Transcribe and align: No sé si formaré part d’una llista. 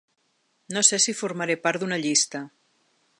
No 0.77 0.81
sé 0.87 0.99
si 1.03 1.15
formaré 1.19 1.59
part 1.67 1.85
d’una 1.85 2.03
llista. 2.07 2.43